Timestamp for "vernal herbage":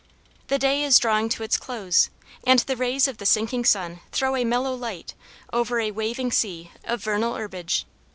7.03-7.85